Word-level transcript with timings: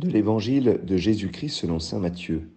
De 0.00 0.08
l'Évangile 0.08 0.80
de 0.82 0.96
Jésus-Christ 0.96 1.50
selon 1.50 1.78
Saint 1.78 1.98
Matthieu. 1.98 2.48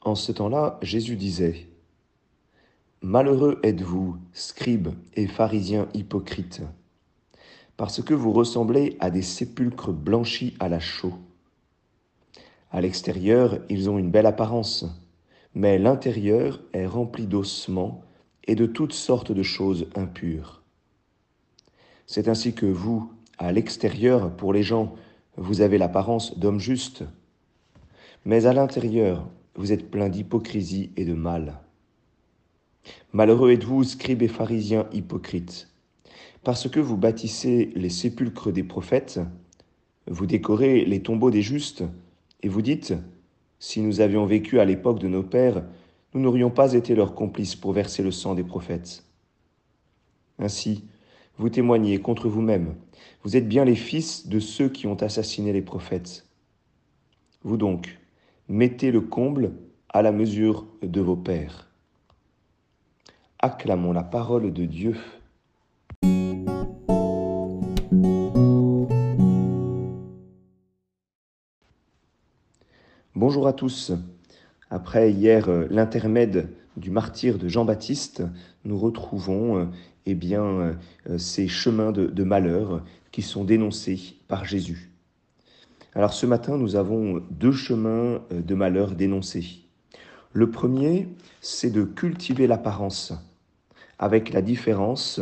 En 0.00 0.14
ce 0.14 0.30
temps-là, 0.30 0.78
Jésus 0.82 1.16
disait, 1.16 1.66
Malheureux 3.02 3.58
êtes-vous, 3.64 4.18
scribes 4.32 4.90
et 5.14 5.26
pharisiens 5.26 5.88
hypocrites, 5.94 6.62
parce 7.76 8.04
que 8.04 8.14
vous 8.14 8.32
ressemblez 8.32 8.96
à 9.00 9.10
des 9.10 9.22
sépulcres 9.22 9.92
blanchis 9.92 10.54
à 10.60 10.68
la 10.68 10.78
chaux. 10.78 11.18
À 12.70 12.80
l'extérieur, 12.80 13.58
ils 13.68 13.90
ont 13.90 13.98
une 13.98 14.12
belle 14.12 14.26
apparence, 14.26 14.86
mais 15.54 15.76
l'intérieur 15.76 16.62
est 16.72 16.86
rempli 16.86 17.26
d'ossements 17.26 18.04
et 18.44 18.54
de 18.54 18.66
toutes 18.66 18.92
sortes 18.92 19.32
de 19.32 19.42
choses 19.42 19.88
impures. 19.96 20.62
C'est 22.06 22.28
ainsi 22.28 22.54
que 22.54 22.66
vous, 22.66 23.12
à 23.38 23.50
l'extérieur, 23.50 24.36
pour 24.36 24.52
les 24.52 24.62
gens, 24.62 24.94
vous 25.38 25.60
avez 25.60 25.78
l'apparence 25.78 26.38
d'homme 26.38 26.58
juste, 26.58 27.04
mais 28.24 28.46
à 28.46 28.52
l'intérieur, 28.52 29.28
vous 29.54 29.72
êtes 29.72 29.90
plein 29.90 30.08
d'hypocrisie 30.08 30.90
et 30.96 31.04
de 31.04 31.14
mal. 31.14 31.60
Malheureux 33.12 33.52
êtes-vous, 33.52 33.84
scribes 33.84 34.22
et 34.22 34.28
pharisiens 34.28 34.86
hypocrites, 34.92 35.68
parce 36.42 36.68
que 36.68 36.80
vous 36.80 36.96
bâtissez 36.96 37.70
les 37.74 37.88
sépulcres 37.88 38.52
des 38.52 38.64
prophètes, 38.64 39.20
vous 40.08 40.26
décorez 40.26 40.84
les 40.84 41.02
tombeaux 41.02 41.30
des 41.30 41.42
justes, 41.42 41.84
et 42.42 42.48
vous 42.48 42.62
dites, 42.62 42.94
si 43.58 43.80
nous 43.80 44.00
avions 44.00 44.26
vécu 44.26 44.60
à 44.60 44.64
l'époque 44.64 44.98
de 44.98 45.08
nos 45.08 45.22
pères, 45.22 45.64
nous 46.14 46.20
n'aurions 46.20 46.50
pas 46.50 46.72
été 46.72 46.94
leurs 46.94 47.14
complices 47.14 47.56
pour 47.56 47.72
verser 47.72 48.02
le 48.02 48.10
sang 48.10 48.34
des 48.34 48.44
prophètes. 48.44 49.04
Ainsi, 50.38 50.84
vous 51.38 51.48
témoignez 51.48 52.00
contre 52.00 52.28
vous-même. 52.28 52.74
Vous 53.22 53.36
êtes 53.36 53.48
bien 53.48 53.64
les 53.64 53.76
fils 53.76 54.28
de 54.28 54.40
ceux 54.40 54.68
qui 54.68 54.86
ont 54.86 55.00
assassiné 55.02 55.52
les 55.52 55.62
prophètes. 55.62 56.26
Vous 57.42 57.56
donc, 57.56 57.98
mettez 58.48 58.90
le 58.90 59.00
comble 59.00 59.52
à 59.88 60.02
la 60.02 60.10
mesure 60.10 60.66
de 60.82 61.00
vos 61.00 61.16
pères. 61.16 61.68
Acclamons 63.38 63.92
la 63.92 64.02
parole 64.02 64.52
de 64.52 64.64
Dieu. 64.64 64.96
Bonjour 73.14 73.46
à 73.46 73.52
tous. 73.52 73.92
Après 74.70 75.12
hier 75.12 75.48
euh, 75.48 75.66
l'intermède 75.70 76.50
du 76.78 76.90
martyr 76.90 77.38
de 77.38 77.48
Jean-Baptiste, 77.48 78.22
nous 78.64 78.78
retrouvons 78.78 79.58
euh, 79.58 79.64
eh 80.06 80.14
bien, 80.14 80.76
euh, 81.08 81.18
ces 81.18 81.48
chemins 81.48 81.92
de, 81.92 82.24
malheur 82.24 82.84
qui 83.12 83.22
sont 83.22 83.44
dénoncés 83.44 84.16
par 84.28 84.44
Jésus. 84.44 84.90
Alors 85.94 86.12
ce 86.12 86.26
matin, 86.26 86.56
nous 86.56 86.76
avons 86.76 87.22
deux 87.30 87.52
chemins 87.52 88.20
de 88.30 88.54
malheur 88.54 88.92
dénoncés. 88.92 89.64
Le 90.32 90.50
premier, 90.50 91.08
c'est 91.40 91.70
de 91.70 91.82
cultiver 91.82 92.46
l'apparence, 92.46 93.12
avec 93.98 94.32
la 94.32 94.42
différence 94.42 95.20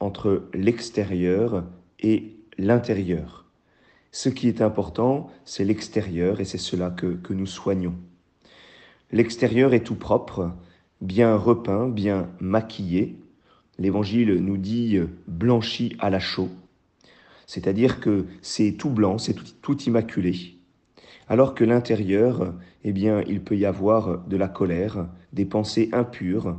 entre 0.00 0.48
l'extérieur 0.54 1.64
et 2.00 2.36
l'intérieur. 2.56 3.44
Ce 4.12 4.28
qui 4.28 4.48
est 4.48 4.62
important, 4.62 5.30
c'est 5.44 5.64
l'extérieur 5.64 6.40
et 6.40 6.44
c'est 6.44 6.56
cela 6.56 6.90
que 6.90 7.32
nous 7.32 7.46
soignons. 7.46 7.94
L'extérieur 9.12 9.74
est 9.74 9.84
tout 9.84 9.94
propre, 9.94 10.52
bien 11.00 11.36
repeint, 11.36 11.88
bien 11.88 12.28
maquillé. 12.40 13.16
L'évangile 13.78 14.36
nous 14.36 14.56
dit 14.56 14.98
blanchi 15.26 15.96
à 15.98 16.08
la 16.08 16.18
chaux, 16.18 16.48
c'est-à-dire 17.46 18.00
que 18.00 18.26
c'est 18.42 18.72
tout 18.72 18.90
blanc, 18.90 19.18
c'est 19.18 19.36
tout, 19.60 19.82
immaculé. 19.82 20.56
Alors 21.28 21.54
que 21.54 21.64
l'intérieur, 21.64 22.54
eh 22.84 22.92
bien, 22.92 23.22
il 23.26 23.42
peut 23.42 23.56
y 23.56 23.66
avoir 23.66 24.26
de 24.26 24.36
la 24.36 24.48
colère, 24.48 25.08
des 25.32 25.44
pensées 25.44 25.88
impures, 25.92 26.56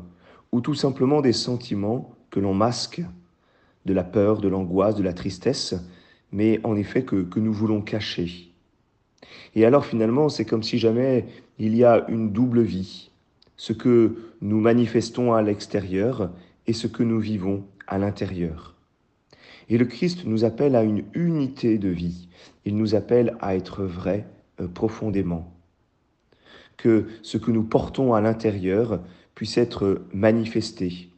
ou 0.51 0.61
tout 0.61 0.75
simplement 0.75 1.21
des 1.21 1.33
sentiments 1.33 2.11
que 2.29 2.39
l'on 2.39 2.53
masque, 2.53 3.01
de 3.85 3.93
la 3.93 4.03
peur, 4.03 4.39
de 4.39 4.47
l'angoisse, 4.47 4.95
de 4.95 5.03
la 5.03 5.13
tristesse, 5.13 5.75
mais 6.31 6.59
en 6.63 6.75
effet 6.75 7.03
que, 7.03 7.23
que 7.23 7.39
nous 7.39 7.53
voulons 7.53 7.81
cacher. 7.81 8.51
Et 9.55 9.65
alors 9.65 9.85
finalement, 9.85 10.29
c'est 10.29 10.45
comme 10.45 10.63
si 10.63 10.77
jamais 10.77 11.25
il 11.57 11.75
y 11.75 11.83
a 11.83 12.05
une 12.09 12.31
double 12.31 12.61
vie, 12.61 13.11
ce 13.57 13.73
que 13.73 14.15
nous 14.41 14.59
manifestons 14.59 15.33
à 15.33 15.41
l'extérieur 15.41 16.31
et 16.67 16.73
ce 16.73 16.87
que 16.87 17.03
nous 17.03 17.19
vivons 17.19 17.65
à 17.87 17.97
l'intérieur. 17.97 18.75
Et 19.69 19.77
le 19.77 19.85
Christ 19.85 20.25
nous 20.25 20.45
appelle 20.45 20.75
à 20.75 20.83
une 20.83 21.03
unité 21.13 21.77
de 21.77 21.89
vie, 21.89 22.29
il 22.65 22.77
nous 22.77 22.95
appelle 22.95 23.35
à 23.41 23.55
être 23.55 23.83
vrai 23.83 24.27
euh, 24.61 24.67
profondément. 24.67 25.53
Que 26.77 27.07
ce 27.23 27.37
que 27.37 27.51
nous 27.51 27.63
portons 27.63 28.13
à 28.13 28.21
l'intérieur 28.21 29.01
puisse 29.35 29.57
être 29.57 30.03
manifesté, 30.13 31.09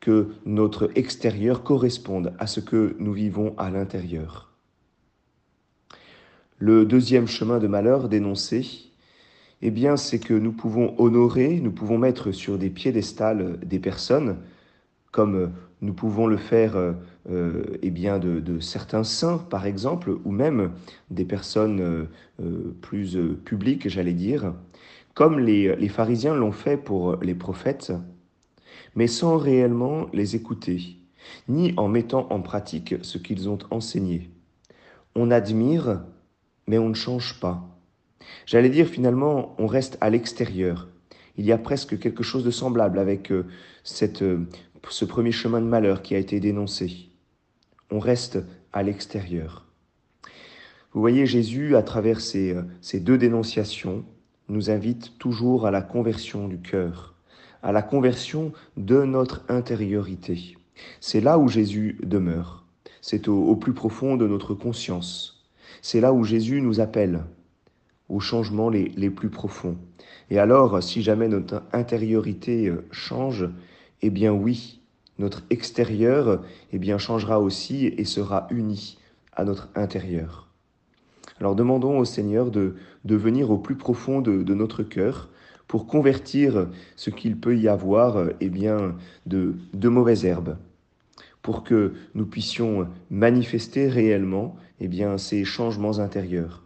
que 0.00 0.28
notre 0.44 0.90
extérieur 0.94 1.64
corresponde 1.64 2.34
à 2.38 2.46
ce 2.46 2.60
que 2.60 2.94
nous 2.98 3.12
vivons 3.12 3.54
à 3.56 3.70
l'intérieur. 3.70 4.52
Le 6.58 6.84
deuxième 6.84 7.26
chemin 7.26 7.58
de 7.58 7.66
malheur 7.66 8.08
dénoncé, 8.08 8.90
eh 9.62 9.70
bien, 9.70 9.96
c'est 9.96 10.18
que 10.18 10.34
nous 10.34 10.52
pouvons 10.52 10.94
honorer, 10.98 11.60
nous 11.60 11.72
pouvons 11.72 11.98
mettre 11.98 12.32
sur 12.32 12.58
des 12.58 12.70
piédestals 12.70 13.58
des 13.60 13.78
personnes, 13.78 14.36
comme 15.10 15.52
nous 15.80 15.94
pouvons 15.94 16.26
le 16.26 16.36
faire 16.36 16.76
euh, 16.76 17.62
eh 17.82 17.90
bien, 17.90 18.18
de, 18.18 18.60
certains 18.60 19.04
saints, 19.04 19.38
par 19.38 19.66
exemple, 19.66 20.16
ou 20.24 20.30
même 20.30 20.72
des 21.10 21.24
personnes 21.24 22.08
euh, 22.40 22.76
plus 22.80 23.18
publiques, 23.44 23.88
j'allais 23.88 24.12
dire, 24.12 24.54
comme 25.14 25.38
les, 25.38 25.74
les 25.76 25.88
pharisiens 25.88 26.34
l'ont 26.34 26.52
fait 26.52 26.76
pour 26.76 27.16
les 27.16 27.34
prophètes, 27.34 27.92
mais 28.94 29.06
sans 29.06 29.36
réellement 29.36 30.06
les 30.12 30.36
écouter, 30.36 30.98
ni 31.48 31.74
en 31.76 31.88
mettant 31.88 32.28
en 32.30 32.40
pratique 32.40 32.94
ce 33.02 33.18
qu'ils 33.18 33.48
ont 33.48 33.58
enseigné. 33.70 34.30
On 35.14 35.30
admire 35.30 36.00
mais 36.68 36.78
on 36.78 36.90
ne 36.90 36.94
change 36.94 37.40
pas. 37.40 37.77
J'allais 38.46 38.70
dire 38.70 38.86
finalement, 38.86 39.54
on 39.58 39.66
reste 39.66 39.98
à 40.00 40.10
l'extérieur. 40.10 40.88
Il 41.36 41.44
y 41.44 41.52
a 41.52 41.58
presque 41.58 41.98
quelque 41.98 42.22
chose 42.22 42.44
de 42.44 42.50
semblable 42.50 42.98
avec 42.98 43.30
euh, 43.30 43.46
cette, 43.84 44.22
euh, 44.22 44.48
ce 44.88 45.04
premier 45.04 45.32
chemin 45.32 45.60
de 45.60 45.66
malheur 45.66 46.02
qui 46.02 46.14
a 46.14 46.18
été 46.18 46.40
dénoncé. 46.40 47.10
On 47.90 48.00
reste 48.00 48.38
à 48.72 48.82
l'extérieur. 48.82 49.66
Vous 50.92 51.00
voyez, 51.00 51.26
Jésus, 51.26 51.76
à 51.76 51.82
travers 51.82 52.20
ces, 52.20 52.54
euh, 52.54 52.62
ces 52.80 53.00
deux 53.00 53.18
dénonciations, 53.18 54.04
nous 54.48 54.70
invite 54.70 55.18
toujours 55.18 55.66
à 55.66 55.70
la 55.70 55.82
conversion 55.82 56.48
du 56.48 56.58
cœur, 56.58 57.14
à 57.62 57.70
la 57.70 57.82
conversion 57.82 58.52
de 58.76 59.04
notre 59.04 59.44
intériorité. 59.48 60.56
C'est 61.00 61.20
là 61.20 61.38
où 61.38 61.48
Jésus 61.48 61.98
demeure. 62.02 62.64
C'est 63.00 63.28
au 63.28 63.54
plus 63.56 63.74
profond 63.74 64.16
de 64.16 64.26
notre 64.26 64.54
conscience. 64.54 65.46
C'est 65.82 66.00
là 66.00 66.12
où 66.12 66.24
Jésus 66.24 66.60
nous 66.62 66.80
appelle 66.80 67.24
aux 68.08 68.20
changements 68.20 68.70
les, 68.70 68.88
les, 68.96 69.10
plus 69.10 69.28
profonds. 69.30 69.76
Et 70.30 70.38
alors, 70.38 70.82
si 70.82 71.02
jamais 71.02 71.28
notre 71.28 71.62
intériorité 71.72 72.68
euh, 72.68 72.86
change, 72.90 73.48
eh 74.02 74.10
bien 74.10 74.32
oui, 74.32 74.80
notre 75.18 75.42
extérieur 75.50 76.42
eh 76.72 76.78
bien, 76.78 76.98
changera 76.98 77.40
aussi 77.40 77.86
et 77.86 78.04
sera 78.04 78.46
uni 78.50 78.98
à 79.34 79.44
notre 79.44 79.68
intérieur. 79.74 80.48
Alors 81.40 81.54
demandons 81.54 81.98
au 81.98 82.04
Seigneur 82.04 82.50
de, 82.50 82.76
de 83.04 83.16
venir 83.16 83.50
au 83.50 83.58
plus 83.58 83.76
profond 83.76 84.20
de, 84.20 84.42
de 84.42 84.54
notre 84.54 84.82
cœur 84.82 85.28
pour 85.68 85.86
convertir 85.86 86.68
ce 86.96 87.10
qu'il 87.10 87.38
peut 87.38 87.56
y 87.56 87.68
avoir 87.68 88.28
eh 88.40 88.48
bien, 88.48 88.96
de, 89.26 89.54
de 89.74 89.88
mauvaises 89.88 90.24
herbes 90.24 90.56
pour 91.42 91.64
que 91.64 91.94
nous 92.14 92.26
puissions 92.26 92.88
manifester 93.10 93.88
réellement 93.88 94.56
eh 94.80 94.88
bien, 94.88 95.18
ces 95.18 95.44
changements 95.44 95.98
intérieurs. 95.98 96.62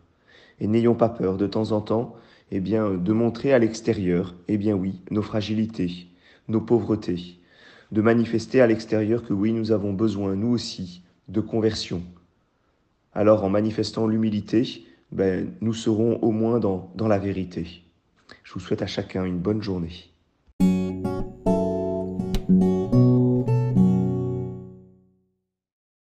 Et 0.63 0.69
n'ayons 0.69 0.95
pas 0.95 1.09
peur 1.09 1.37
de 1.39 1.49
temps 1.49 1.73
en 1.73 1.81
temps 1.81 2.15
eh 2.53 2.61
de 2.61 3.13
montrer 3.13 3.53
à 3.53 3.59
l'extérieur, 3.59 4.37
eh 4.47 4.57
nos 5.11 5.23
fragilités, 5.23 6.07
nos 6.47 6.61
pauvretés, 6.61 7.41
de 7.91 8.01
manifester 8.01 8.61
à 8.61 8.69
l'extérieur 8.69 9.25
que 9.25 9.33
oui, 9.33 9.53
nous 9.53 9.73
avons 9.73 9.93
besoin, 9.93 10.37
nous 10.37 10.51
aussi, 10.51 11.03
de 11.27 11.41
conversion. 11.41 12.05
Alors 13.13 13.43
en 13.43 13.51
manifestant 13.51 14.07
l'humilité, 14.07 14.85
ben, 15.11 15.53
nous 15.61 15.75
serons 15.75 16.21
au 16.23 16.31
moins 16.31 16.61
dans 16.61 17.09
la 17.09 17.19
vérité. 17.19 17.83
Je 18.45 18.53
vous 18.53 18.61
souhaite 18.61 18.83
à 18.83 18.87
chacun 18.87 19.25
une 19.25 19.41
bonne 19.41 19.63
journée. 19.63 20.12